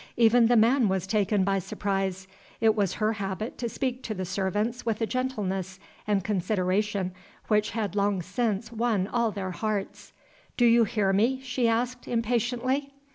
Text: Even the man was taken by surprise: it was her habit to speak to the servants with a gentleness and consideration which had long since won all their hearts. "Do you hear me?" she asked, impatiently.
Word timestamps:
Even 0.17 0.47
the 0.47 0.55
man 0.57 0.87
was 0.89 1.05
taken 1.05 1.43
by 1.43 1.59
surprise: 1.59 2.27
it 2.59 2.73
was 2.75 2.93
her 2.95 3.13
habit 3.13 3.55
to 3.59 3.69
speak 3.69 4.01
to 4.01 4.15
the 4.15 4.25
servants 4.25 4.83
with 4.83 4.99
a 4.99 5.05
gentleness 5.05 5.79
and 6.07 6.23
consideration 6.23 7.11
which 7.49 7.69
had 7.69 7.95
long 7.95 8.19
since 8.19 8.71
won 8.71 9.05
all 9.05 9.29
their 9.29 9.51
hearts. 9.51 10.11
"Do 10.57 10.65
you 10.65 10.85
hear 10.85 11.13
me?" 11.13 11.39
she 11.43 11.67
asked, 11.67 12.07
impatiently. 12.07 12.93